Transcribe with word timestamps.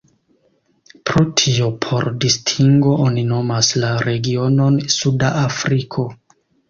Pro 1.09 1.21
tio 1.41 1.67
por 1.85 2.07
distingo 2.25 2.95
oni 3.05 3.25
nomas 3.33 3.69
la 3.85 3.93
regionon 4.09 4.81
"Suda 4.99 5.31
Afriko". 5.43 6.09